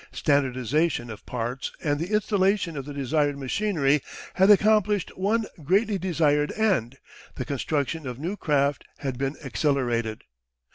Standardisation 0.11 1.11
of 1.11 1.27
parts 1.27 1.71
and 1.83 1.99
the 1.99 2.11
installation 2.11 2.75
of 2.75 2.85
the 2.85 2.93
desired 2.95 3.37
machinery 3.37 4.01
had 4.33 4.49
accomplished 4.49 5.15
one 5.15 5.45
greatly 5.63 5.99
desired 5.99 6.51
end 6.53 6.97
the 7.35 7.45
construction 7.45 8.07
of 8.07 8.17
new 8.17 8.35
craft 8.35 8.83
had 9.01 9.19
been 9.19 9.35
accelerated. 9.45 10.23